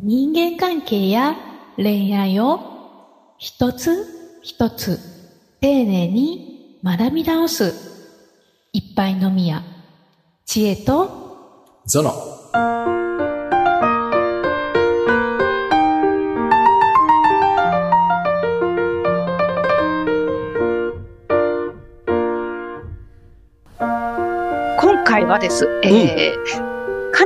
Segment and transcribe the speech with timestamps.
[0.00, 1.34] 人間関係や
[1.76, 5.00] 恋愛を一つ一つ
[5.60, 7.74] 丁寧に学び直す。
[8.72, 9.64] 一杯のみや
[10.46, 12.12] 知恵とゾノ。
[24.80, 26.77] 今回はです、えー、か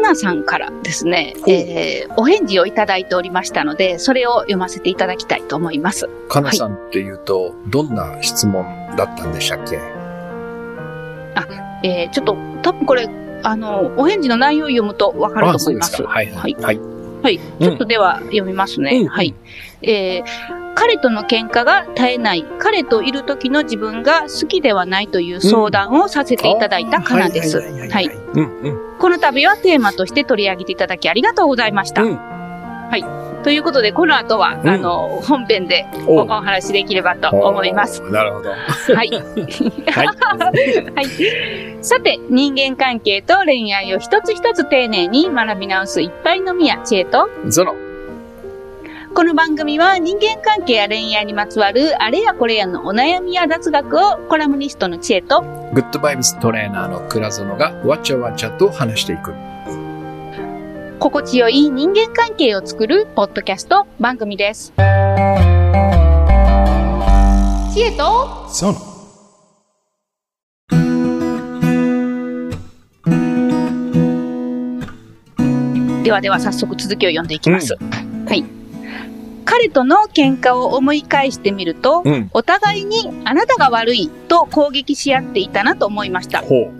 [0.02, 6.08] なさんからですね、えー、お返事をいただいておりましたので、それを読ませていただきたいと思います。
[6.28, 8.64] かなさんっていうと、どんな質問
[8.98, 9.78] だったんでしたっけ？
[11.84, 13.08] えー、ちょっと、多分これ、
[13.42, 16.00] あの、お返事の内容を読むとわかると思います。
[16.00, 16.08] か。
[16.08, 16.30] はい。
[16.30, 16.54] はい。
[16.54, 16.80] はい。
[17.22, 17.40] はい。
[17.60, 19.00] ちょっとでは読みますね。
[19.00, 19.34] うんはい。
[19.82, 27.60] えー、彼との喧嘩が絶えない、彼といる時の自分が好きではないという相談をさせていただいたかなです。
[27.60, 28.10] はい。
[28.98, 32.02] この度はテーマとして取り上げていただきありがとうございました。
[32.02, 32.32] うん
[33.42, 38.00] ということで、この後は、うんあの、本編でお話しできればと思います。。
[38.02, 38.50] なるほど。
[38.50, 38.56] は
[39.02, 39.10] い。
[39.90, 41.84] はい。
[41.84, 47.74] さて、人間関係と恋愛を一つ一つ丁寧に学び直すいっぱいのみや知恵と、ゾノ。
[49.14, 55.42] この番組は人間関係や恋愛にまつわるあれやこれやのお悩みや雑学をコラムニストの知恵と、
[55.74, 59.34] グッドバイブストレーナーの倉園がわちゃわちゃと話していく。
[60.98, 64.72] 心地よい人間関係を作るポッドキャスト番組です。
[67.74, 68.92] 知恵と、ゾノ。
[76.02, 77.76] ではでは早速続きを読んでいきます。
[78.26, 78.61] はい。
[79.44, 82.30] 彼との喧嘩を思い返してみると、うん。
[82.32, 86.40] お互いにあなたが悪いと攻撃し合っていたなと思いました。
[86.40, 86.70] ほ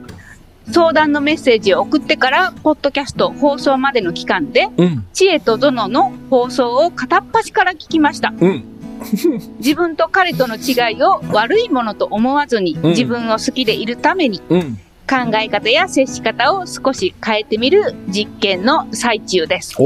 [0.71, 4.83] 相談のメッセージを送ってから、ポッドキャスト放送までの期間で、う。
[4.83, 5.07] うん。
[5.13, 8.33] 知恵とゾノの放送を片っ端から聞きました。
[8.39, 8.65] うん。
[9.59, 14.79] 自分と彼との違いを悪いものと思わずに、うん自分を好きでいるためにうん。
[15.09, 19.77] 考え方や接し方を少し変えてみる実験の最中です。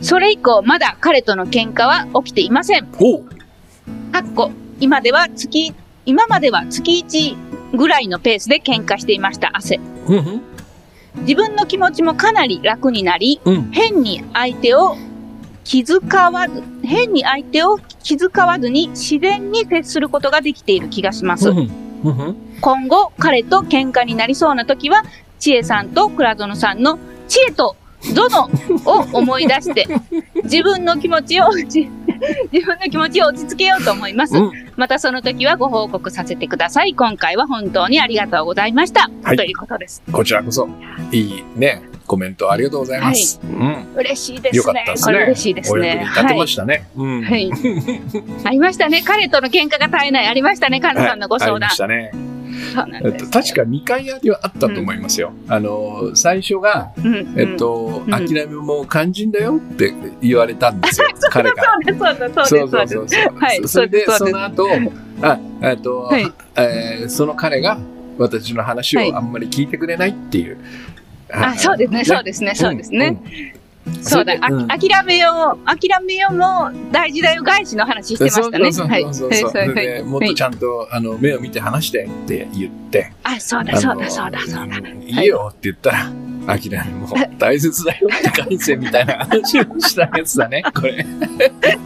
[0.00, 2.86] それ以降、まだ彼との喧嘩は起きていません。
[2.92, 4.12] ほう。
[4.12, 4.50] かっこ、
[4.80, 5.74] 今では月、
[6.06, 9.80] 今までは月1ぐらいのペースで喧嘩していました、汗。
[10.06, 10.42] うん。
[11.22, 13.70] 自分の気持ちもかなり楽になり、うん。
[13.72, 14.96] 変に相手を
[15.64, 16.00] 気遣
[16.32, 21.50] わず、変に相手を気遣わずに自然に接することができている気がします。
[21.50, 21.58] うん。
[22.04, 22.36] うん。
[22.60, 25.04] 今後、彼と喧嘩になりそうな時は、
[25.38, 28.50] 知恵さんと倉園さんの知恵とゾノ
[28.84, 29.86] を思い出して、
[30.44, 31.88] 自分の気持ちを、じ
[32.52, 34.36] 自分の気持ちを落ち着けようと思います。
[34.36, 34.52] うん。
[34.76, 36.94] またその時はご報告させてください。
[36.94, 39.10] 今回は本当にありがとうございました。
[39.22, 40.02] はいということです。
[40.12, 40.68] こちらこそ、
[41.12, 43.40] いいね、コメントありがとうございます。
[43.42, 43.86] うん。
[43.94, 44.58] 嬉しいですね。
[44.58, 45.12] よかったですね。
[45.12, 45.94] これ嬉しいですね。
[45.96, 46.88] に立てましたね。
[46.96, 47.22] うん。
[47.22, 47.50] はい。
[48.44, 49.02] ありましたね。
[49.04, 50.26] 彼との喧嘩が絶えない。
[50.26, 50.80] ありましたね。
[50.80, 52.12] カナさんのご相談はいありまし。
[52.12, 52.29] たね。
[53.30, 55.32] 確か2回やりはあったと思いますよ。
[55.48, 61.62] あの、最初が、うんうんえっと、うん諦めも肝心だよって言われたんですよ、 彼が。
[62.44, 63.00] そうそうそう。
[63.00, 64.68] そうですはいそれで、その後、
[65.22, 67.78] あ、えっと、はいえーその彼が
[68.18, 70.58] 私の話はいをあんまり聞いてくれないっていう。
[71.32, 73.54] あ、そうですね、そうですね、そうですね。。
[73.86, 78.72] うんそうだ、あん諦めよう、諦めようも大事だよ返しの話してましたね。
[78.72, 79.02] そうはい。
[79.02, 79.74] そうそうそう。
[79.74, 83.12] でもっとちゃんと、あの目を見て話してって言って。
[83.22, 84.76] あ、そうだ、そうだ、そうだ、そうだ。
[85.06, 86.12] いいよって言ったら、
[86.46, 87.08] 諦めも
[87.38, 91.06] 大切だよって感性みたいな話をしたやつだね、これ。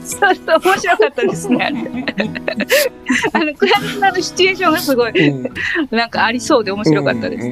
[0.05, 1.71] そうそう、面白かったですね、
[3.33, 5.55] あの、クラスのシチュエーションがすごい、うん
[5.91, 7.49] なんかありそうで面白かったです。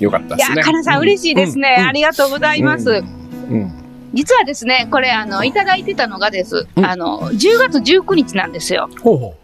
[0.00, 0.62] よかったいや、ですね。
[0.62, 1.68] かなさん嬉しいですね。
[1.88, 3.02] ありがとうございます。
[3.50, 3.72] うん。
[4.14, 8.88] 実はですね、これ、あの、いただいてたのがです、うんあの、10月19日なんですよ。
[9.02, 9.34] ほうほ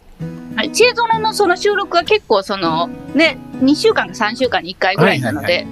[0.55, 0.71] はい。
[0.71, 5.65] 知恵園のその収録は結構その、ね、2週間か3週間に1回ぐらいなので。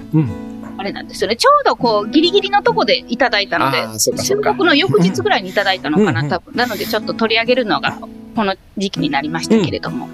[0.78, 1.36] あれなんですよね。
[1.36, 4.34] ちょうどこう、ギリギリのとこでいただいたので収。
[4.36, 6.54] 録の翌日ぐらいにいただいたのかな、多分。
[6.56, 7.98] なのでちょっと取り上げるのが、
[8.34, 10.08] この時期になりましたけれども。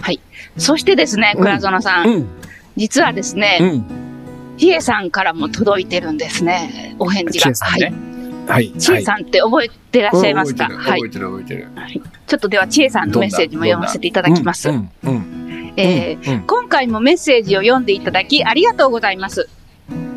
[0.00, 0.20] はい。
[0.56, 2.28] そしてですね、うん倉園さん、うん。
[2.76, 3.99] 実はですね、うん。
[4.60, 7.46] ちえさんからも届いてるんですね、お返事が。
[7.46, 7.92] ちえさんね。
[8.46, 8.70] はい。
[8.72, 11.10] ちえさんって覚えてらっしゃいますか、うんはい覚え。
[11.10, 14.22] てる覚えてる覚はいちょっとでは、ちえさんのメッセージも読ませていた。
[14.22, 14.68] だきます。
[14.68, 14.90] うん。
[15.02, 15.72] うん。
[15.76, 19.48] えーうん今回もメッセージを読んでいただきありがとうございます。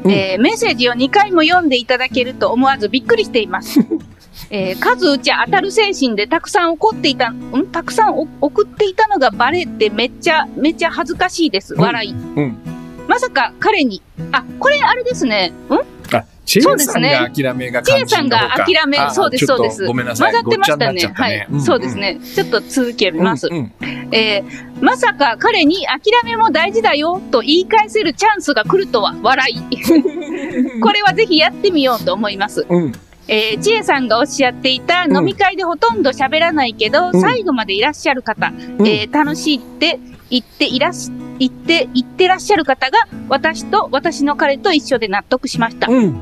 [0.04, 3.80] うんえーメッセージを2回も読んでいただけると思わずびっくりしています。
[4.50, 7.68] えー数打ち当たる精神でたくさん怒っていた、ん？
[7.72, 11.75] たくさんお送っていたのがバレてめっちゃ、めっちゃ恥ずかしいです。
[11.75, 12.12] 笑い。
[12.12, 12.73] うん。
[13.13, 14.01] まさか彼に、
[14.31, 15.54] あ、これあれですね。
[15.69, 15.74] ん？
[16.15, 19.86] あ、チェイさんが諦めがチェイさんが諦めあ、そうです、そうです。
[19.86, 20.33] ごめんなさい。
[20.33, 21.13] 混ざってましたね。
[21.13, 21.95] はい、そうです。
[21.95, 22.19] ね。
[22.33, 23.48] ちょっと続きを見ます。
[23.51, 23.74] うんうん
[24.12, 29.77] えーまさか彼に諦めも大事だよと言い返せるチャンスが来るとは笑い。
[30.81, 32.66] これはぜひやってみようと思います。
[32.68, 32.92] うん。
[33.27, 40.00] えー、千恵さんがおっしゃっていたうん飲み会でほとんど喋らないけど、うん最後までいらっしゃる方、うんえー楽しいって
[40.30, 41.12] 言っていらっし
[41.48, 45.92] 言って、言ってらっしゃる方が、私と私の彼と一緒で納得しました。
[45.92, 46.19] うん。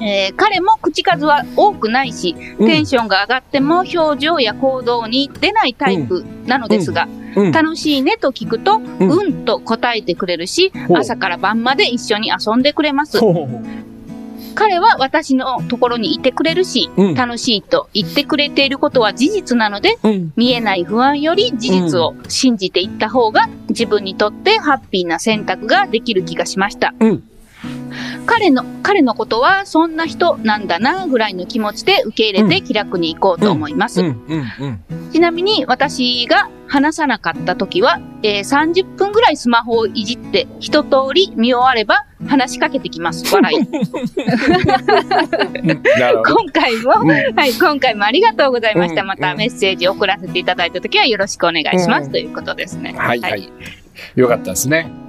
[0.00, 7.52] えー彼も口数は多くないし、テンションが上がっても表情や行動に出ないタイプなのですが、うん。
[7.52, 13.18] 楽しいねと聞くと、んうんと答えてくれるし、朝から晩まで一緒に遊んでくれます。
[14.58, 20.32] 彼は私のところにいてくれるし、うん楽しいと言ってくれていることは事実なので、うん。
[20.36, 26.92] 見えない不安より事実を信じていった方が自分にとってハッピーな選択ができる気がしました。
[26.98, 27.28] うん。
[28.26, 34.02] 彼の、彼のことはそんな人なんだなぐらいの気持ちで受け入れて気楽に行こうと思います。
[35.12, 43.34] ちなみに私が話さなかった時は、えー30分ぐらいスマホをいじって一通り見終われば話しかけてきます。
[43.34, 43.58] 笑い。
[43.64, 43.68] 今
[46.52, 49.02] 回も、うんはい、今回もありがとうございました。
[49.02, 52.94] うんまたメッセージを送らせていただいたときはよろしくお願いします、うんということですね。
[52.96, 53.50] はいはい。
[54.14, 55.07] よかったですね。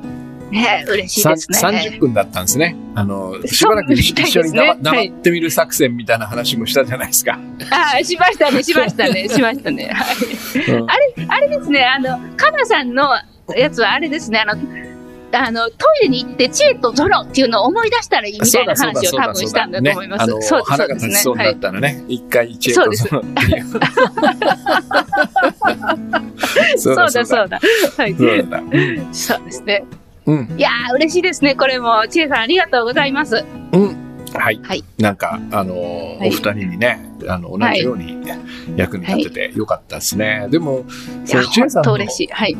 [0.51, 1.59] ね嬉しいですね。
[1.59, 2.75] 30分だったんですね。
[2.95, 7.39] あの、しばらく一緒に黙 黙はいってみる作戦みたいな話もしたじゃないですか。
[7.71, 9.91] ああ、しましたね、しましたね、 しましたね。
[9.93, 10.71] はい。
[10.71, 10.87] うん
[11.29, 13.09] あれですね、あの、かなさんの
[13.55, 14.61] やつはあれですね、あの、
[15.31, 20.25] あの、トイレに行って、知恵とゾロっていうのを思い出したらいいみたいな話を多分したんだと思います。
[20.27, 20.93] ね、あのそうです、腹が。
[20.95, 21.53] 立ちそうになはい。
[21.53, 23.65] ったらね、一回チェそうですとそのっていう。
[26.79, 27.47] そうだ、そうだ。
[27.47, 27.59] だ。
[27.97, 28.15] はい。
[28.15, 28.59] そうだ。
[29.11, 29.83] そうですね。
[30.29, 30.55] うん。
[30.57, 32.05] いやー、嬉しいですね、これも。
[32.07, 33.43] ちえさん、ありがとうございます。
[33.73, 33.95] うん。
[34.33, 34.59] はい。
[34.63, 38.17] はいなんか、あのーはいお二人にね、あの、同じように
[38.75, 40.47] 役に立ててよかったですね。
[40.51, 40.85] でも、
[41.27, 42.27] いや、そのチェ本さんの当嬉しい。
[42.27, 42.55] はい。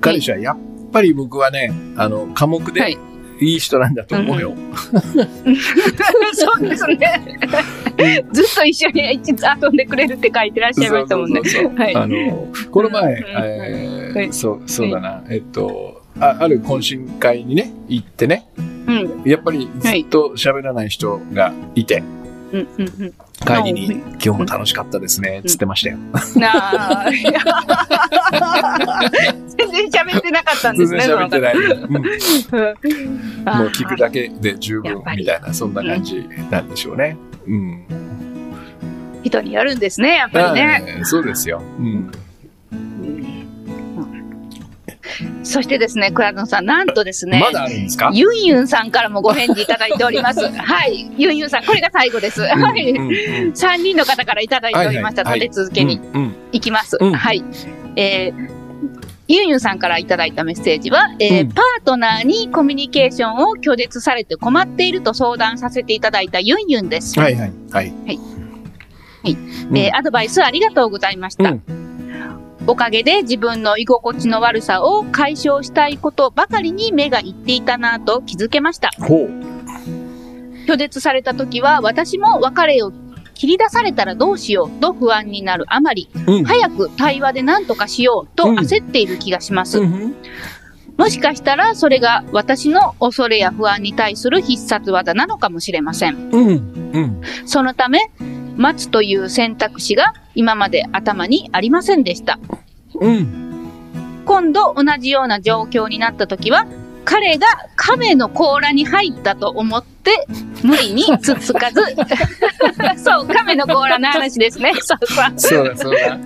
[0.00, 0.56] 彼氏はやっ
[0.92, 2.98] ぱり僕はね、あの、寡黙ではい
[3.40, 4.54] いい人なんだと思うよ。
[6.32, 7.38] そうですね。
[8.32, 11.40] ずっと一緒に遊んでくれるって書いてらっしゃいましたもんね。
[11.44, 18.46] そうそうそうはいあの、この前、うんえーはいそう、そうだな、えっと、あある懇親会にね、行ってね、
[18.86, 19.22] うん。
[19.24, 22.04] やっぱりずっと喋らない人がいて、
[22.52, 22.68] うん。
[22.78, 22.88] うん。
[23.00, 23.12] うん。
[23.44, 25.96] 帰りに、う今日も楽しかったですね、つってましたよ。
[26.36, 27.10] なあ。
[27.10, 27.24] 全
[29.90, 31.14] 然喋ってなかったんで全すね。
[31.14, 31.56] 然喋ってない。
[31.56, 32.02] うんもう
[33.64, 37.16] も聞くだけで十分みたいな、そんな感じなんでしょうね。
[37.48, 37.84] うん。
[39.24, 41.00] 人によるんですね、やっぱりね。
[41.02, 41.60] そうですよ。
[41.78, 42.12] うん。
[45.42, 48.10] そしてですね、倉野さん、なんとですね、まだあるんですか？
[48.12, 50.40] ユンユンさんからもご返事いただいております。
[50.52, 51.10] はい。
[51.16, 52.42] ユンユンさん、これが最後です。
[52.42, 52.90] はい。
[52.90, 53.08] うんうん
[53.52, 55.22] 3人の方からいただいておりました。
[55.22, 56.96] 立て続けにうんうんいきます。
[57.00, 57.42] うんはい。
[57.96, 58.62] えー
[59.28, 67.18] ユンユンさんからいただいたメッセージは、えーうんパートナーにコミュニケーションを拒絶されて困っていると相談させていただいたユンユンです。
[67.18, 67.86] はいはいはい。
[68.06, 68.18] はい
[69.24, 69.36] はい
[69.74, 71.50] えーアドバイスありがとうございました。
[71.50, 71.62] うん
[72.66, 78.90] おかげで自分の居心地の悪さを解消したいことばかりに目がいっていたなと気づけました。
[80.66, 82.92] 拒絶された時は私も別れを
[83.34, 89.80] 切り出されたらどうしようと不安になるあまり、うん早く対話で何とかしようとうん焦っている気がします。
[89.80, 90.14] うん
[90.98, 96.30] もしかしたらそれが私の恐れや不安に対する必殺技なのかもしれません。
[96.30, 96.92] うん。
[96.92, 97.20] うん。
[97.46, 98.10] そのため、
[98.56, 102.38] 待つという選択肢が今まで頭にありませんでした。
[102.94, 103.42] うん。
[104.24, 106.66] 今度同じような状況になった時は、
[107.04, 109.91] 彼が亀の甲羅に入ったと思って、
[110.62, 111.80] 無理に つっつかず、
[113.02, 114.72] そう、亀の甲羅の話ですね。
[114.82, 115.32] そうそう。
[115.36, 116.18] そうだそうだ。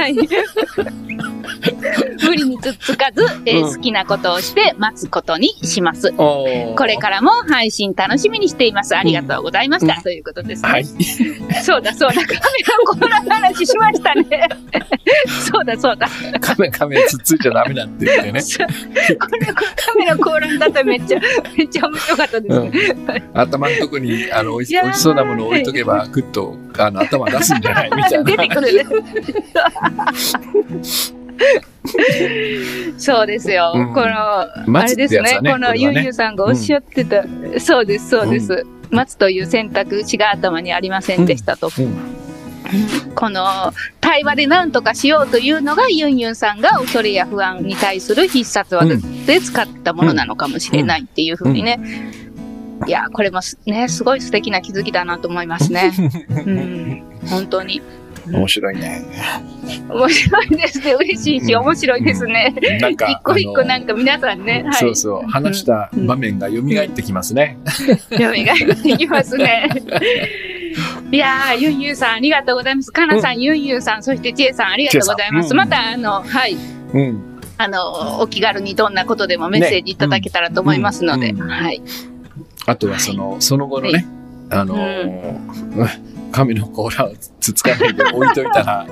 [0.00, 0.14] はい。
[2.22, 6.12] 無理につっつかず、えーうん好きなことをして待つことにします。
[6.12, 6.46] こ
[6.86, 8.96] れからも配信楽しみにしています。
[8.96, 9.94] ありがとうございました。
[9.96, 10.68] うんということですね。
[10.68, 10.84] はい。
[10.84, 12.22] そうだそうだ。
[12.24, 14.48] 亀の甲羅の話しましたね。
[15.50, 16.08] そうだそうだ。
[16.40, 18.40] カメカメつっついちゃダメだって言ってね。
[18.40, 21.20] これ亀の甲羅だったらめっちゃ、
[21.56, 22.70] めっちゃ面白かったですね。
[23.08, 23.17] うん。
[23.34, 28.24] 頭のとこに、あの、おいし美味しそうなものを置いとけば、ぐっと、あの、頭出すんじゃないみたいな。
[28.24, 28.86] 出てくるね。
[32.98, 33.72] そうですよ。
[33.74, 33.94] うん。
[33.94, 34.48] この、あ
[34.86, 35.38] れですね。
[35.38, 35.78] このこれはね。
[35.80, 37.24] ユンユさんがおっしゃってた、
[37.60, 38.66] そうです、そうです。
[38.90, 41.70] 待つという選択肢が頭にありませんでしたと。
[41.78, 42.18] うん。
[43.14, 48.96] この対話で何とかしようというのがユンユンさんが恐れや不安に対する必殺技
[49.26, 51.80] で使ったものなのかもしれないっていうふうにね、
[52.86, 55.92] いや、これもすね、すごい素敵な気づきだなと思いますね。
[56.46, 57.02] うん。
[57.28, 57.82] 本当に。
[58.30, 59.02] 面白いね。
[59.88, 60.92] 面白いですね。
[60.92, 62.54] 嬉しいし、面白いですね。
[62.80, 64.74] なんか、一個一個なんか、か皆さんね、はい。
[64.74, 67.58] そうそう、話した場面が蘇ってきますね。
[68.10, 69.68] 蘇ってきますね。
[71.10, 72.92] いやー、ユンユンさんありがとうございます。
[72.92, 75.54] かなさん、ユンユンさん、そしてちえさんありがとうございます。
[75.54, 76.56] また、あの、はい。
[76.92, 77.38] うん。
[77.56, 81.82] あの、お気軽にどんなことでもメッセージいただけたらと思いますので、ねうんはい。
[82.68, 84.06] あとはその、その後のね、
[84.50, 85.88] あのー、
[86.30, 88.86] 神の甲羅をつつかないで置いといたら、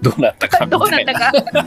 [0.00, 1.12] どうなったかみどうなたいな。
[1.12, 1.60] ったか。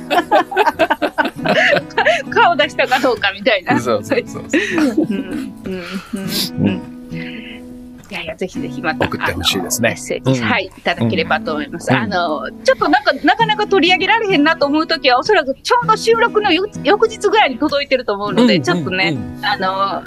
[2.32, 3.80] 顔出したかどうかみたいな。
[3.80, 4.44] そうそうそう。
[4.44, 5.54] うん。
[5.64, 5.84] うん。
[6.14, 6.82] うん。
[7.12, 7.64] うん。
[8.10, 9.96] いやいや、ぜひぜひまた送ってほしいですね
[10.42, 11.92] はい、いただければと思います。
[11.92, 11.98] うん。
[11.98, 13.04] あの、ちょっとなん。
[13.04, 14.44] か、なかなか取り上げられへん。
[14.44, 20.04] なと思うときは、おそらくちょうど収録の翌翌日ぐらいに届いてると思うので、ちょっとね、あの、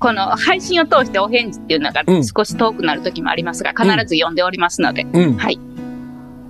[0.00, 5.22] この配信を通してお返事っていうのがうん少し遠くなる時もありますが、必ず読んでおりますので、うん。
[5.22, 5.36] うん。
[5.36, 5.60] はい。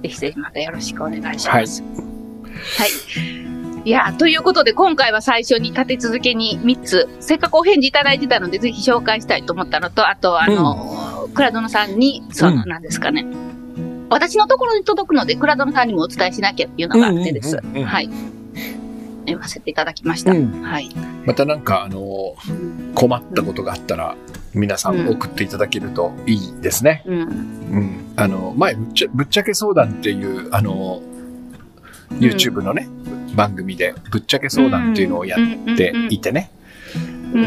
[0.02, 1.82] ぜひぜひまたよろしくお願いします。
[1.82, 2.90] はい。
[3.84, 13.26] い、やーということで、今回は最初に立て続けに3つ、せっかくお返事いただいてたので、ぜひ紹介したいと思ったのと、あと、あのー、倉園さんに、その、うんなんですかね。
[14.10, 17.58] 私のところに届くので、倉園さんにもお伝えしなきゃっていうのがあってです。
[17.60, 18.10] うんうんうんうんはい。
[19.30, 20.32] 読ませていただきました。
[20.32, 20.90] うんはい。
[21.24, 24.16] またなんか、あのー、困ったことがあったら、
[24.54, 27.02] 皆さん送っていただけるといいですね。
[27.06, 27.20] うん。
[27.20, 28.12] うん。
[28.16, 31.02] あの、前、ぶっちゃぶっちゃけ相談っていう、あの、
[32.18, 32.88] YouTube のね、
[33.36, 36.50] 番組で、ぶっちゃけ相談っていうのをやっていてね。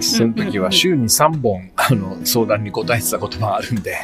[0.02, 3.96] その時は週に3本、あの、相談に答えてたこともあるんで。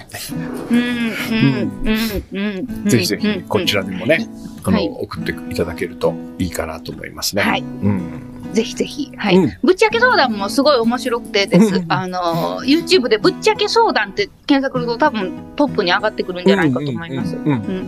[2.87, 3.81] ぜひぜひ、こちら。
[3.81, 4.27] らでもね、
[4.63, 7.43] あの、はい送っていただけるといいかなと思いますね。
[7.43, 7.61] はい。
[7.61, 8.21] うん。
[8.53, 9.11] ぜひぜひ。
[9.15, 9.37] はい。
[9.37, 11.75] うんぶっちゃけ相談もすごい面白くてです。
[11.75, 17.35] うんあの、YouTube でぶっちゃけ相談って検索すると多分トップに上がってくるんじゃないかと思います。
[17.35, 17.85] うん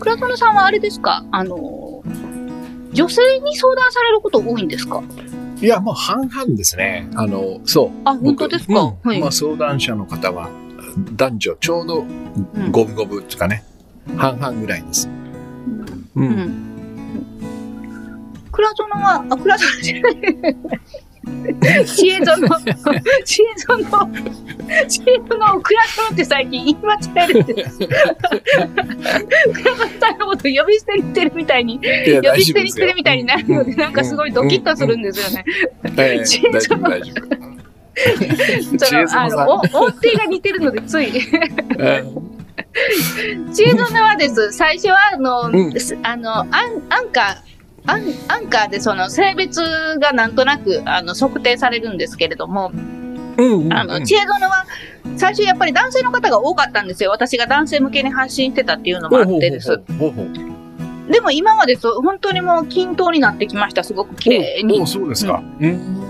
[0.00, 1.24] 倉園さんはあれですか？
[1.30, 2.02] あの、
[2.92, 5.02] 女性に相談されること多いんですか？
[5.60, 7.08] いや、もう半々ですね。
[7.14, 7.90] あの、そう。
[8.04, 9.16] あ、本当ですか、はい。
[9.16, 10.48] うんまあ、相談者の方は、
[11.16, 13.64] 男女ちょうどん五分五分っていうかね、
[14.16, 15.08] 半々ぐらいです。
[16.16, 16.20] う。
[16.20, 16.68] うんん。
[18.52, 20.56] 倉園は、あ、倉園じゃない。
[21.86, 22.24] 知恵園、
[23.24, 23.78] 知恵園、
[24.88, 26.98] 知恵園の倉園って最近言い間違
[27.30, 27.78] えるんです。
[27.78, 27.88] 倉
[29.76, 31.82] 園さんのこと呼び捨てにしてるみたいに、呼
[32.36, 35.44] び捨てにしてるみたいになるので、なんかすごいドキッとするんですよね。
[35.96, 37.58] ええ知恵園大丈夫、大丈夫。
[38.78, 41.08] 知 恵その、あの、お音程が似てるので、つい。
[41.08, 41.14] うん。
[43.52, 45.74] 知恵園はです、最初は、あの、うん。
[46.02, 46.50] あの、アン、
[46.90, 47.47] アンカー、
[47.86, 49.60] アンアンカーでその性別
[50.00, 52.98] がなんとなくあの測定されるんですけれども、うん
[53.38, 54.66] うんあの、知恵園は
[55.16, 57.10] 最初やっぱり男性の方が多かったんですよ。
[57.10, 59.80] 私が男性向けに発信してたっていうのもあってです。
[61.08, 63.84] でも今はです、本当にもう均等になってきました。
[63.84, 64.86] すごく綺麗におお。
[64.86, 65.42] そうですか。
[65.60, 66.04] うん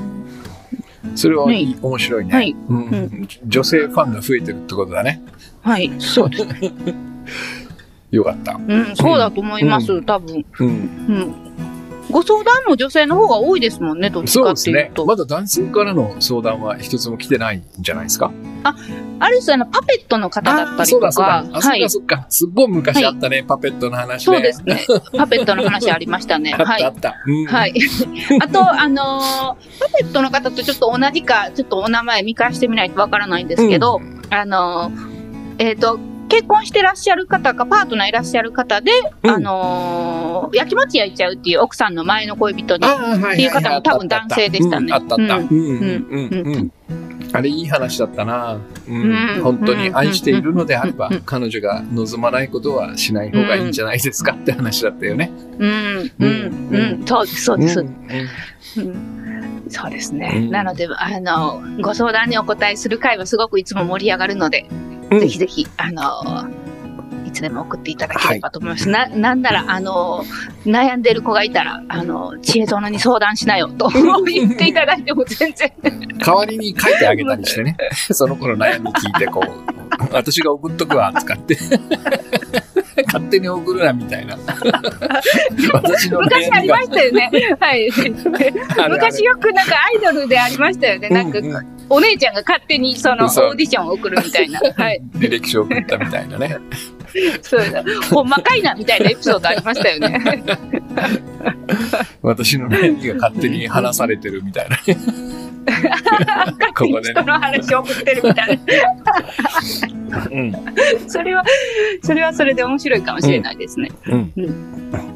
[1.15, 2.35] それははい面白いね。
[2.35, 2.57] はい。
[2.69, 5.21] うんう女性ファンが増えてるってことだね。
[5.63, 5.91] はい。
[5.99, 6.45] そうです。
[8.11, 8.55] よかった。
[8.55, 10.45] うん、そうだと思います、う多分。
[10.61, 10.69] うん。
[10.69, 11.48] うん。
[12.11, 14.53] ご相談も女性の方が多いですもんね、どっちか。
[14.53, 15.05] っていうと。
[15.05, 18.33] まだ男性からの相談は一つも来てないんじゃないですか？
[19.21, 21.49] あるですあの、パペットの方だったりとそうだそうだか。。
[21.53, 21.89] あ、そはいっか。
[21.91, 22.27] そっか。
[22.29, 24.37] すっごい昔あったね、パペットの話ね。
[24.37, 24.81] そうですね。
[25.17, 26.55] パペットの話ありましたね。
[26.59, 26.81] あっはい。
[26.81, 27.15] たあった。
[27.27, 27.75] うんはい。
[28.41, 34.01] あと、あのーパペットの方とちょっと同じか、ちょっとお名前見返してみないとわからないんですけど、
[34.31, 35.19] あのー
[35.59, 35.99] えっ、と、
[36.29, 38.93] 結婚してらっしゃる方か、パートナーいらっしゃる方で、
[39.23, 39.31] うん。
[39.31, 44.87] あのー焼きもち焼いちゃうっていう奥さんの前の恋人に、っていう方も多分男性でしたね。
[44.87, 45.37] うんあったあった。
[45.37, 46.55] ううんんうんうん。
[46.55, 46.73] うん。
[47.33, 48.59] あれいい話だったな。
[48.89, 49.37] うん。
[49.37, 49.43] うん。
[49.43, 55.31] 本当に愛しているのであればうん、彼女が望まないことはしない方がいいんじゃないですかって話だったよね。
[55.59, 57.85] うん、うん、うん、そうです、そうです。
[59.71, 60.33] そうですね。
[60.35, 60.51] うん。
[60.51, 64.67] なので、あの、ご相談にお答えする会はすごくいつも盛り上がるので、
[65.11, 66.49] うんぜひぜひ、あの、
[67.29, 68.89] いつでも送っていただければと思います。
[68.89, 70.25] な、なんなら、あの、
[70.65, 73.91] 悩んでる子がいたら、あの、知恵園に相談しなよと
[74.27, 75.73] 言っていただいても全然。
[76.19, 77.77] 代わりに書いてあげたりしてね。
[78.13, 81.59] その子の悩み聞いて、こう、私が送っとくわ、使って。
[83.07, 84.37] 勝手に送るな、みたいな。
[85.53, 86.11] 昔
[86.53, 87.31] ありましたよね。
[87.61, 87.91] はい。
[88.91, 91.09] 昔よくなんかアイドルでありましたよね。
[91.09, 94.61] なんか、うんうんお姉ちゃんが勝手にそのオーディションを送るみたいな。
[94.77, 95.01] はい。
[95.15, 96.59] 履歴書送ったみたいなね。
[97.43, 97.83] そうだ。
[98.11, 100.21] ほんまかいなみたいなエピソードありましたよね。
[102.23, 104.79] 私の悩みが勝手に話されてるみたいな。
[106.75, 108.63] ここでね人の話送ってるみたいな。
[110.31, 110.53] うん。
[111.07, 111.45] それは、
[112.03, 113.91] それはそれで面白いかもしれないですね。
[114.07, 114.33] うん。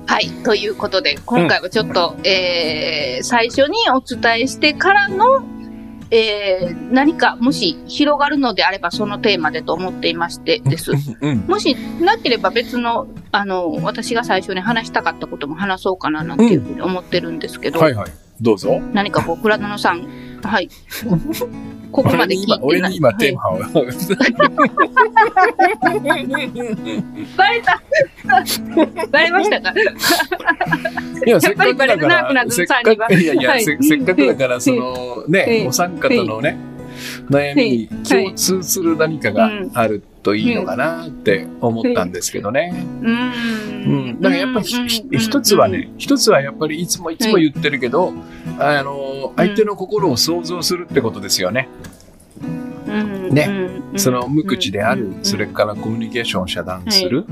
[0.06, 0.28] はい。
[0.44, 5.42] ということで、今回はちょっと、えー、最初にお伝えしてからの、
[6.14, 10.92] えー、何かもし広がるのであればそのテーマでと思っていましてです。
[11.22, 11.38] うん。
[11.48, 18.10] もしなければ別の、あの、私が最初に話したかったことも話そうかななんていうふうに思ってるんですけど、はいはい。
[18.42, 18.78] どうぞ。
[18.92, 20.06] 何かこう、倉野さん、
[20.42, 20.68] はい。
[21.90, 23.84] ここまで聞いて俺に今、俺に今テーはいマを。
[27.36, 27.82] バレた
[29.10, 29.72] バレましたか？
[31.26, 33.64] いや、せっかくだから、るせっかく、いやいや、はい。
[33.64, 36.56] せせっかくだから、その、ね、はいお三方のね、
[37.30, 42.72] 悩みに共通する何かがあるといいのかなって思ったんですけどね。
[43.02, 44.12] うん。
[44.12, 44.20] ん。
[44.20, 48.12] だからやっぱり一つはね、一つはやっぱりいつもいつも言ってるけど、
[48.58, 51.68] あの、相手の心を想像するってことですよね。
[51.84, 51.90] うん、
[53.30, 53.46] ね。
[53.48, 57.26] うんその無口である、うんそれからコミュニケーションを遮断する、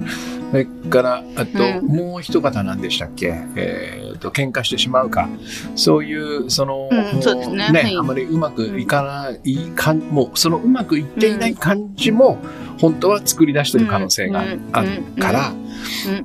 [0.51, 1.87] それから、あと、うん。
[1.87, 3.33] もう一方なんでしたっけ？
[3.57, 5.27] えっ、と、喧嘩してしまうか。
[5.75, 7.65] そういう、その、ね。
[7.73, 7.97] はい。
[7.97, 12.39] あまりうまくいかないかん、もう、そのうまくいっていない感じも、
[12.79, 15.53] 本当は作り出してる可能性があるから、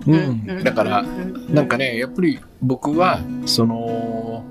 [0.05, 0.63] うん。
[0.65, 1.05] だから
[1.49, 4.43] なんかね、やっぱり僕は、その、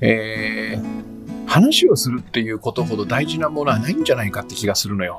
[0.00, 1.05] えー
[1.46, 5.18] 話をするっていうことほど大事なものはないんじゃないかって気がするのよ。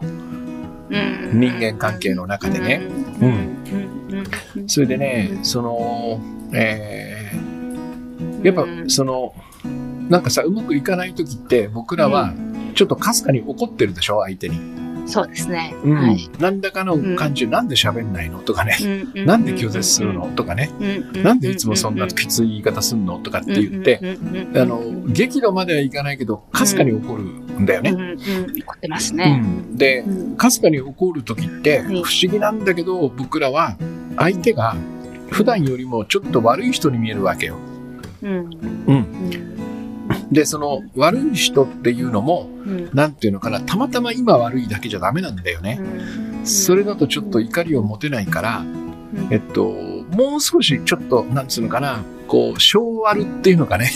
[1.34, 2.82] 人間関係の中でね。
[3.22, 6.22] うんうんそれでね、その、
[6.54, 7.58] えー
[8.44, 9.34] やっぱその、
[10.10, 12.34] なんかさ、うまくいかない時って僕らは
[12.76, 14.60] ちょっとかすかに怒ってるでしょ、相手に。
[15.08, 15.74] そうですね。
[15.84, 15.96] うん。
[15.96, 16.30] はい。
[16.38, 18.40] 何らかの感じで、なんで喋んないの？
[18.40, 18.78] とかね。
[19.16, 20.28] なんで拒絶するの？
[20.36, 20.70] とかね。
[21.16, 23.18] なんでいつもそんなきつい言い方すんの？
[23.20, 24.00] とかって言って、
[24.56, 27.92] あの、激怒まではいかないけど、かすかに怒るんだよね。
[27.92, 28.00] うん。
[28.02, 28.18] うん。
[28.60, 29.38] 怒ってますうね。
[29.38, 29.78] ん。
[29.78, 30.38] で、うん。
[30.38, 33.78] かすかに怒る時ってん不思議なんだけど、僕らは
[34.18, 34.76] 相手が
[35.32, 37.58] 普段よりもちょっと悪い人に見えるわけよ。
[38.22, 38.50] うん
[40.32, 42.90] で、その悪い人っていうのも、うん。
[42.94, 45.80] なんていうのかな、たまたま今悪いだけじゃダメなんだよね。
[46.44, 49.28] それだとちょっと怒りを持てないから、うん。
[49.32, 49.64] えっと、
[50.12, 53.90] もう少しちょっと、なんつうのかな、こう、小悪っていうのかね。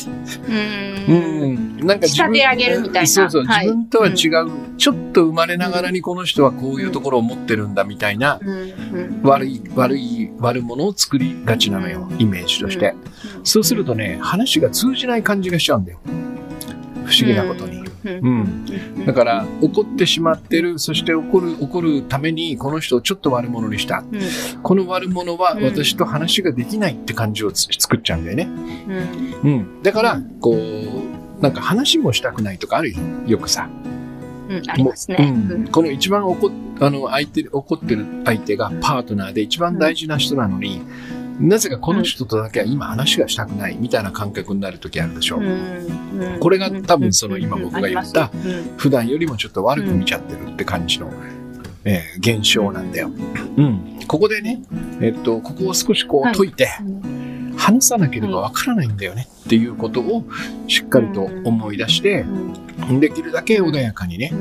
[1.07, 1.53] ううん。
[1.53, 1.77] ん。
[1.85, 3.07] なんか自分仕立て上げるみたいな。
[3.07, 3.65] そうそう、はい。
[3.65, 4.15] 自分とは違う、
[4.77, 8.39] ちょっと生まれながらにこの人はこういうところを持ってるんだみたいな、
[9.23, 12.95] 悪い、悪い、悪者を作りがちなのよ、イメージとして。
[13.43, 15.99] そうするとね、話が通じない感じがしちゃうんだよ。
[17.11, 17.83] 不思議なことに。
[18.03, 19.05] うん。
[19.05, 24.03] だから、怒ってしまってる、そして怒る、怒るために、この人をちょっと悪者にした。
[24.63, 28.49] この悪者はうん私と話ができないって感じをつ作っちゃうんだよね。
[29.43, 29.83] うん。
[29.83, 32.97] だから、こう、なんか話もしたくないとかあるよ。
[33.27, 33.69] よくさ。
[34.67, 35.17] ありますね。
[35.19, 40.81] うんこの一番怒っあの相手怒ってる相手がパートナーで一番大事な人なのに、
[41.41, 45.41] なぜかこの人とだけは今話がしたくないみたいな感覚になる時あるでしょ。
[46.39, 48.31] これが多分その今僕が言った
[48.77, 51.11] 普段よりもちょっと悪く見ちゃってるって感じの、
[51.83, 53.09] えー現象なんだよ。
[53.57, 53.99] うん。
[54.07, 54.61] ここでね、
[55.01, 56.69] えっと、ここを少しこはいう解いて、
[57.57, 60.25] 話さなければわからないんだよねっていうことを
[60.67, 62.25] しっかりと思い出して、
[62.99, 64.31] できるだけ穏やかにね、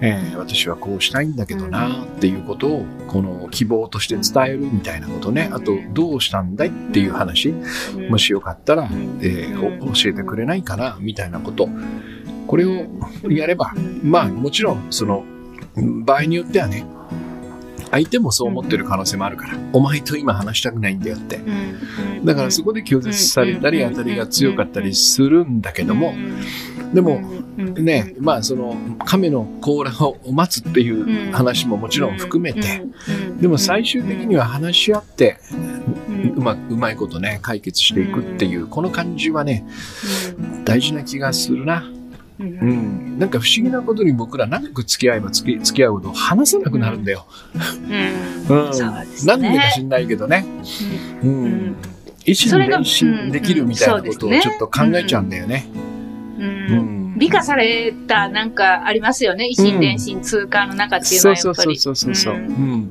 [0.00, 5.50] えー私はこうしたいんだけどなっていうことをこの希望として伝えるみたいなことね。
[5.52, 7.54] あとどうしたんだいっていう話。
[8.08, 8.88] もしよかったら、
[9.20, 11.68] えーお教えてくれないかなみたいなこと。
[12.46, 12.86] これを
[13.28, 15.24] やればまあもちろんその
[16.04, 16.84] 場合によってはね
[17.90, 21.40] 相手もそう思ってる可能性もあるから、お前と今話したくないんだよって。
[22.24, 26.14] だからそこで拒絶されたり当たりが強かったりするんだけども、
[26.94, 27.20] でも
[27.56, 32.84] ね、まあその亀の甲羅を待つっていう話ももちろん含めて、
[33.40, 35.38] でも最終的には話し合って、
[36.36, 39.66] うまうまいことね、解決していくっていう、この感じはね、
[40.64, 41.84] 大事な気がするな。
[42.40, 43.18] うん。
[43.18, 47.26] なんか不思議なことに僕ら長く付き合えば付き付き合うほど話さなくなるんだよ。
[47.54, 48.72] うん。
[48.72, 50.46] そうですなんねでか知んないけどね。
[51.22, 51.76] うん。
[52.24, 55.66] 一心それが伝心できるみたいなことをうんうんちょっと考えちゃうんだよね。
[56.38, 57.14] うん。
[57.18, 59.48] 美化されたなんかありますよね。
[59.50, 61.78] 維新伝心通貨の中っていうのそうそうはやっぱり。
[61.78, 62.34] そうそうそう。
[62.34, 62.90] ううんん。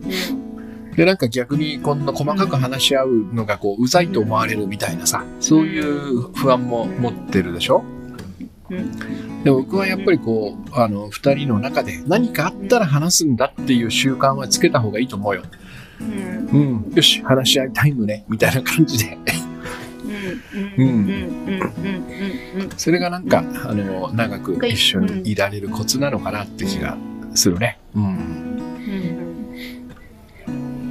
[0.96, 7.84] で、なんか逆にこんな細かく話し合うのがこう、うざいと思われるみたいなさ、そういう不安も持ってるでしょ？
[8.70, 8.92] うん
[9.44, 15.44] で僕はやっぱりこう、あの、二人の中で何かあったら話すんだっていう習慣はつけた方がいいと思うよ。
[16.02, 16.94] うんうん。
[16.94, 19.18] よし、話し合いタイムね、みたいな感じで。
[20.78, 21.62] うんうんうんうん
[22.58, 26.98] うんうんそれがなんか、あの、長く一緒にいられるコツなのかなって気が
[27.34, 27.80] するね。
[27.96, 28.04] うん。
[28.04, 28.60] うん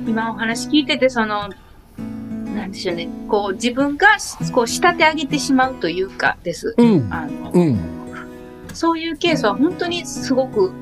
[0.06, 1.50] 今お話聞いてて、その、
[2.54, 4.06] なんでしょうね、こう自分が
[4.52, 6.74] こう仕立て上げてしまうというかです。
[6.78, 7.12] うん。
[7.12, 7.97] あのうん。
[8.78, 10.72] そういうケースは本当にすごく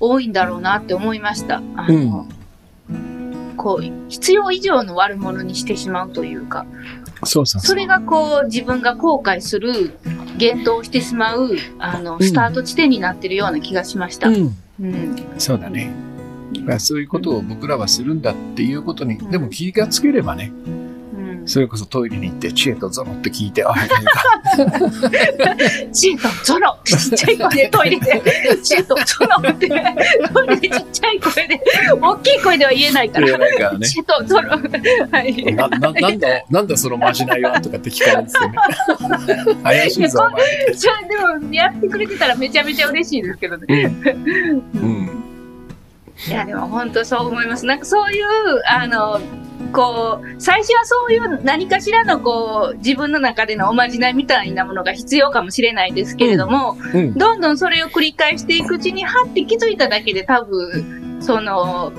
[0.00, 1.62] 多いんだろうなって思いました。
[1.76, 2.26] あの、
[3.56, 6.66] こう、必要以上の悪者にしてしまうというか、
[7.22, 9.96] そうそうそれがこう自分が後悔する、
[10.36, 14.30] 言動してしまう、あの、スタート地点になってるような気がしました。
[14.30, 14.56] うん。
[14.80, 15.16] うん。
[15.38, 15.92] そうだね。
[16.64, 20.93] まあそういうことを僕らはするんだっていうことに、でも気がつければね、うん。
[21.46, 23.90] それこそトイレに行って、知恵とゾノって聞いて、あ、はいはい
[25.92, 28.22] チエとゾロちっちゃい声でトイレで、
[28.62, 29.02] チエとゾ
[29.42, 29.68] ロって、
[30.32, 31.60] トイレでちっちゃい声で、
[32.00, 33.38] 大きい声では言えないか言えら。
[33.38, 33.86] ないからね。
[33.86, 34.48] チエとゾロ。
[35.10, 35.54] はい。
[35.54, 38.38] な、な、なんだ、なんだそのまじないはとかって聞かれてて
[39.54, 39.60] ね。
[39.62, 40.42] 怪しいぞ、お前。
[40.74, 40.94] それ
[41.40, 43.92] でも、やってくれてたらめちゃめちゃ嬉しいですけどね。
[44.74, 45.24] うん。
[46.28, 47.66] いや、でも本当そう思います。
[47.66, 48.24] なんかそういう、
[48.68, 49.20] あの、
[49.72, 57.14] こう、最初はそういう何かしらのこう、自分の中でのおまじないみたいなものが必要かもしれないですけれども、うん。
[57.14, 61.92] どんどんそれを繰り返していくうちに、はって気づいただけで多分、その、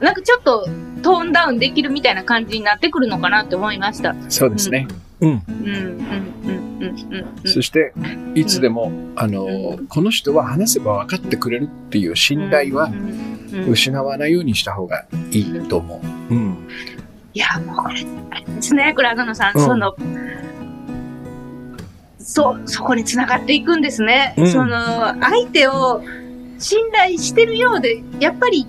[0.00, 0.68] なんかちょっと
[1.02, 4.14] トーンダウンできるみたいな感じになってくるのかなって思いました。
[4.28, 4.86] そうですね。
[5.20, 5.42] うん。
[5.48, 7.48] うん、うん、うん、うん、うん。
[7.48, 7.92] そして、
[8.34, 13.34] いつでも、あの、この人は話せば分かってくれるっていう信頼はうんうん
[13.68, 16.34] 失わないようにした方がいいと思う。
[16.34, 16.68] うん。
[17.32, 19.94] いや、もうこれ、あれですね、倉園さん、うんその、
[22.18, 24.34] そ、そこに繋がっていくんですね。
[24.36, 26.02] うんその、相手を
[26.58, 28.66] 信頼してるようで、やっぱり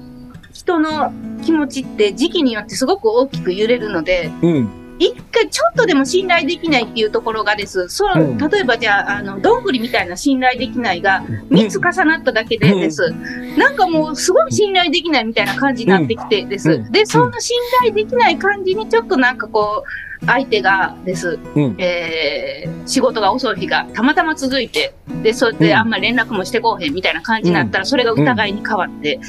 [0.52, 1.12] 人の
[1.44, 4.85] 気持ちって時期によってすごく大きく揺れるので、うん。
[4.98, 7.90] 一回ちょっとでも信頼できないっていうところがです。
[7.90, 8.38] そう、うん。
[8.38, 13.14] 例えばじゃあ、あの、どんぐりみたいな信頼できないが、3つ重なっただけでです。
[13.58, 16.72] なんかもうすごい信頼できないみたいな感じになってきてです。
[16.72, 16.92] うん。
[16.92, 21.76] で、その信頼できない感じにちょっとなんかこう、相手がです、うん。
[21.78, 29.24] えー、仕事が遅い日がたまたま続いて、で、それであんまり連絡もしてこうへんみたいな感じになったら、それが疑いに変わって、ね。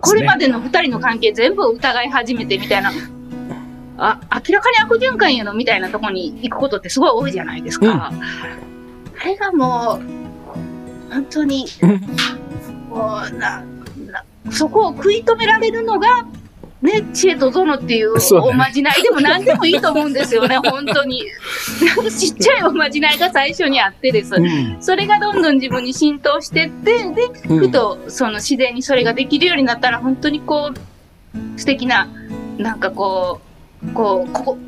[0.00, 2.92] これまでの二人の関係全部疑い始めてみたいな、
[3.96, 8.10] あ、明らかに悪循環やのみたいなとこに行くことってすごい多いじゃないですか。
[8.12, 8.20] うん
[9.20, 11.66] あれがもう、本当に、
[12.90, 13.64] もうな、
[14.06, 16.26] な、そこを食い止められるのが、
[16.82, 21.24] ね、知恵とゾノっていうおまじないでも何でもいいと思うんですよね、 本当に。
[22.10, 24.34] ちっちゃいおまじないが最初にあってです。
[24.34, 24.76] うん。
[24.80, 32.06] それがどんどん自分に浸透してって、で、うんふとその自然にそれができるようになったら本当にこう素敵な
[32.58, 33.53] なんかこう
[33.92, 34.58] こうここ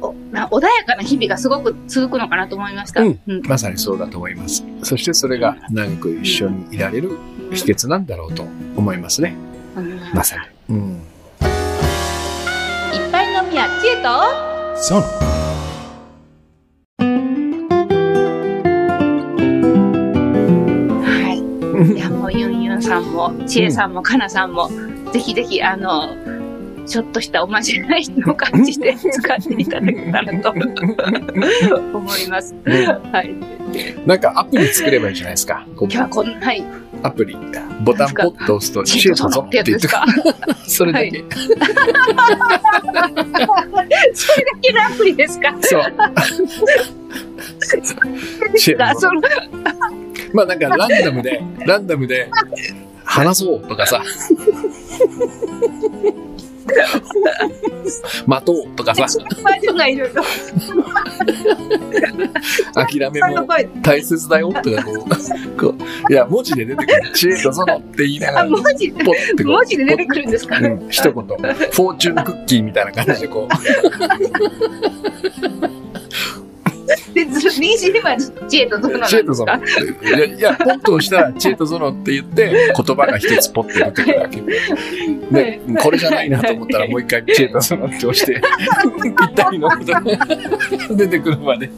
[0.00, 3.02] おな穏やかな日々がすごく続くのかなと思いました。
[3.02, 4.64] うんうんまさにそうだと思います。
[4.82, 7.18] そしてそれが長く一緒にいられる
[7.52, 8.42] 秘訣なんだろうと
[8.76, 9.36] 思いますね。
[9.76, 10.36] うんまさ
[10.68, 10.76] に。
[10.76, 11.02] うん。
[12.92, 14.08] いっぱい飲みや知恵と
[14.76, 15.00] そう。
[21.02, 21.32] は
[21.88, 21.92] い。
[21.94, 24.68] いやもうユンユンさんも知恵さんもかなさんも、
[25.12, 26.08] ぜひぜひあの
[26.86, 30.50] ちょっとしたおまじないの感じで使っていただけたらと
[31.96, 32.54] 思います。
[32.64, 33.34] はい。
[34.06, 35.64] なんかアプリ作ればいいじゃないですか。
[35.78, 36.64] 今日はこんはい。
[37.02, 37.36] アプリ。
[37.84, 40.04] ボタンポッと押すと、チェートぞゾってやつですか
[40.68, 41.24] それだけ。
[41.34, 41.48] そ
[44.38, 45.54] れだけのアプリですか？
[45.62, 45.82] そう。
[50.34, 52.28] まあなんかランダムで、ランダムで、
[53.04, 54.02] 話そうとかさ。
[58.26, 59.06] 待とうとかさ。
[62.74, 63.46] 諦めも。
[63.82, 65.74] 大切だよとかこう、こ
[66.08, 67.12] ういや、文字で出てくる。
[67.12, 70.58] 知恵とそのって言いながあ、ら、文字で、ポッてこう文字で出てくるんですか？
[70.58, 71.12] うん、一言。
[71.12, 73.48] フォーチュンクッキーみたいな感じでこ
[77.14, 78.16] で、ず BGM は
[78.48, 79.60] 知恵とゾノなんですか？
[80.02, 84.40] いや、いやポッと押したら、知恵とそのって言って、言葉が一つポッて出てくるわけ。
[85.30, 88.40] で、これじゃないなと思ったら、もう一回知恵とそのって押して、
[89.02, 90.02] ぴったりのことが
[90.96, 91.70] 出てくるまで。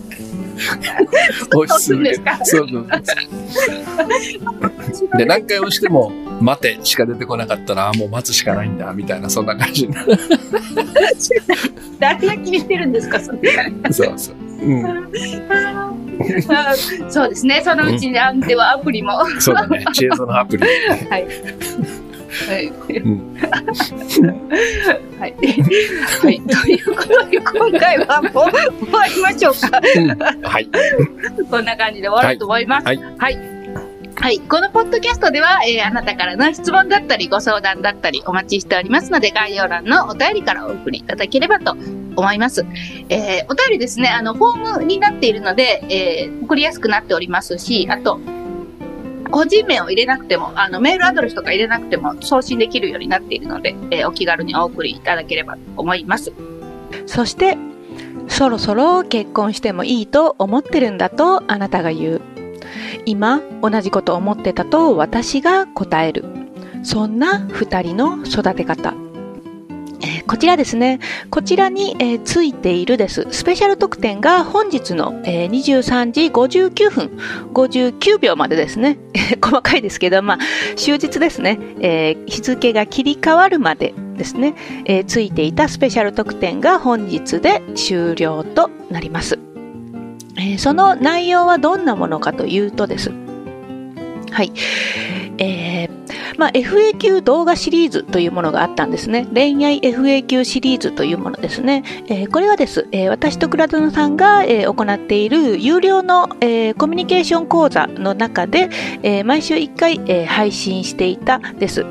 [1.57, 2.95] 押し続けそうそうそ
[5.05, 5.09] う。
[5.19, 10.17] で、何回押しても、待てしか出てこなかったら、あもう待つしかないんだ、みたいな、そんな感じになる。
[11.99, 13.39] 誰が決めてるんですかそれ
[13.91, 14.37] そうそう。
[17.09, 17.61] そうですね。
[17.65, 19.13] そのうちに、あではアプリも。
[19.41, 19.85] そうだね。
[19.93, 20.63] 知恵そのアプリ。
[21.11, 21.27] はい。
[22.49, 22.67] はい。
[22.99, 23.37] うん。
[25.19, 25.35] はい。
[26.23, 26.41] はい。
[26.41, 29.81] ということで、今回はもう終わりましょうか。
[30.49, 30.69] はい。
[31.51, 32.87] こんな感じで終わろうと思います。
[32.87, 33.39] はいはい。
[34.17, 34.39] はい。
[34.41, 41.77] このポッドキャストでは、えーあなたからの質問だったり、ご相談だったり、お待ちしておりますので、概要欄のお便りからお送りいただければと
[42.17, 42.65] 思います。
[43.09, 48.21] えーお便りですね、あの、フォームになっているので、えー送りやすくなっておりますし、あと、
[49.31, 56.33] 個人名を入れなくても、あの、メールアドレスとか入れなくても送信できるようになっているので、えーお気軽にお送りいただければと思います。
[57.07, 57.57] そして、
[58.29, 62.21] そろそろ結婚してもいいと思ってるんだとあなたが言う。
[63.07, 66.25] 今、同じこと思ってたと私が答える。
[66.83, 68.95] そんな二人の育て方。
[70.01, 70.99] えーこちらですね。
[71.31, 73.27] こちらに、えーついているです。
[73.31, 77.11] スペシャル特典が本日の、えー23時59分
[77.53, 78.99] 59秒までですね。
[79.43, 80.39] 細かいですけど、まあ、
[80.77, 81.59] 終日ですね。
[81.81, 84.55] えー日付が切り替わるまでですね。
[84.87, 89.39] えーついていたスペシャル特典が本日で終了となります。
[90.37, 93.13] えーその内容はどんなものかというとです。
[94.31, 94.53] はい。
[95.39, 95.94] えー
[96.39, 99.27] まあ、FAQ 動画シリーズというものがあったんですね。
[99.33, 101.83] 恋愛 FAQ シリーズというものですね。
[102.09, 108.69] えーこれはです、えー私と倉園さんが、えー行っている有料の、えーコミュニケーション講座の中で、
[109.03, 111.85] えー毎週1回、えー配信していたです。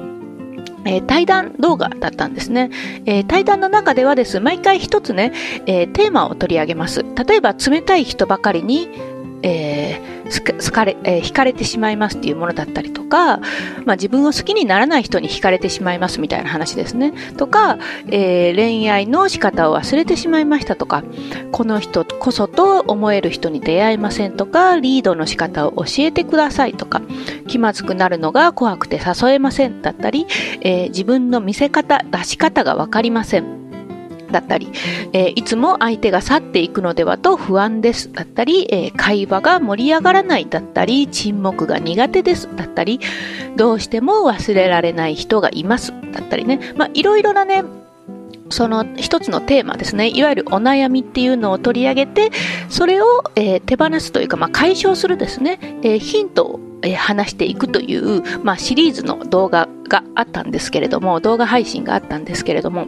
[0.86, 2.70] えー対談動画だったんですね、
[3.06, 5.32] えー対談の中ではです毎回一つね、
[5.66, 8.90] えーテーマを取り上げます例えば冷たい人ばかりに、
[9.44, 13.38] えー好かれえー惹かれてしまいますっていうものだったりとか、
[13.86, 17.14] まあ、自分を好きにならない人に惹かれてしまいますみたいな話ですね。
[17.38, 17.78] とか、
[18.08, 21.04] えー恋愛の仕方を忘れてしまいましたとか
[21.52, 27.02] この人こそと思える人に出会えませんとかリードの仕方を教えてくださいとか
[27.48, 30.26] 気まずくなるのが怖くて誘えませんだったり、
[30.62, 33.63] えー自分の見せ方出し方が分かりません。
[34.34, 34.68] だったり、
[35.14, 38.12] えーいつも相手が去っていくのではと不安です。
[38.12, 42.50] だったり、えー会話が盛り上がらないだったり沈黙が苦手です。
[42.56, 43.00] だったり
[43.56, 45.94] どうしても忘れられない人がいます。
[46.12, 47.64] だったりね、まあ、いろいろなね
[48.50, 50.10] その一つのテーマですね。
[50.10, 52.32] いわゆるお悩みっていうのを取り上げて
[52.70, 56.60] それを、えー手放すというか、まあ、解消するですね、えーヒントを、
[56.98, 62.88] 話していくという、まあ、シリーズの動画があったんですけれども動画配信があったんですけれども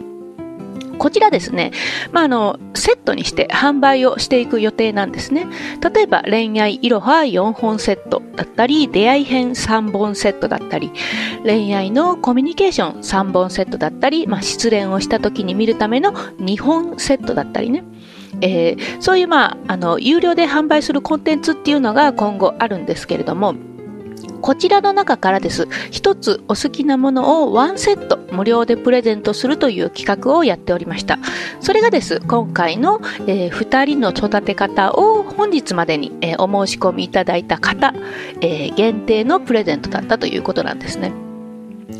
[0.98, 1.72] こちらですね、
[2.12, 5.46] まあ、あの、セットにして販売をしていく予定なんですね。
[5.94, 10.92] 例えば、恋愛いろは4本セットだったり、出会い編3本セットだったり、
[11.44, 17.84] 恋愛のコミュニケーション3本セットだったり、まあ、失恋をした時に見るための2本セットだったりね。
[18.40, 23.54] えーそういう、まあ、あの、有料で販売するコンテンツっていうのが今後あるんですけれども、
[24.40, 25.68] こちらの中からです。
[25.90, 31.18] 一つお好きなものをワンセット無料でプレゼントするという企画をやっておりました。
[31.60, 32.20] それがです。
[32.20, 37.94] 今回の、え2人の育て方を本日までに、えーお申し込みいただいた方、
[38.40, 41.12] えー限定のプレゼントだったということなんですね。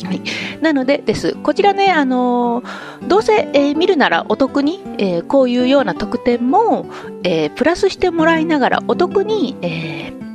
[0.05, 0.21] はい、
[0.61, 1.35] なのでです。
[1.43, 6.87] こちらね、あのーどうせ、えー見るならお得に、えーこういうような特典も、
[7.25, 10.26] えプラスしてもらいながらお得に、えー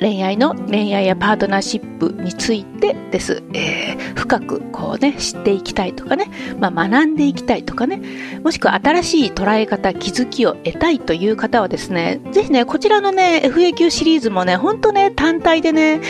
[0.00, 8.00] 恋愛の恋愛やパートナーシップについてです、えー深くこうね知っていきたいとかね、まあ、学んでいきたいとかね。
[8.44, 16.00] もしくは新しい捉え方気づきを得たいという方はですねぜひねこちらのね FAQ シリーズもねほんとね単体でね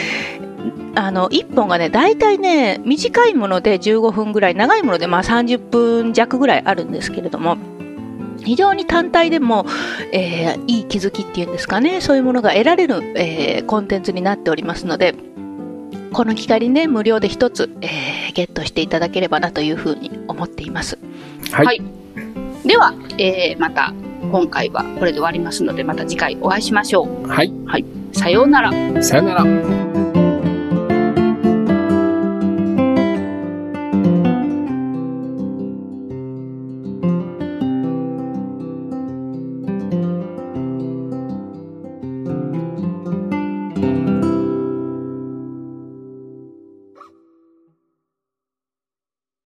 [0.95, 7.57] あの1本がね大体ね短いもので15分ぐらい長いものでまあ30分弱ぐらいあるんですけれども
[8.45, 9.67] 非常に単体でも、
[10.13, 15.15] えーいい気づきっていうんですかねそういうものが得られる、えーコンテンツになっておりますので
[16.13, 20.99] この機会にね無料で一つ、えーゲットしていただければなというふうに思っています
[21.53, 21.67] はい。
[21.67, 21.83] はい
[22.65, 23.95] では、えーまた
[24.31, 27.27] 今回はこれで終わりますので、また次回お会いしましょう。
[27.27, 27.53] はい。
[28.13, 29.03] さようなら。
[29.03, 29.80] さよなら。